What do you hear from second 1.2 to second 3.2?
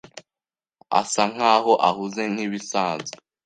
nkaho ahuze nkibisanzwe.